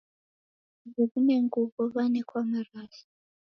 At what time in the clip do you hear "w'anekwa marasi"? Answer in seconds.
1.93-3.03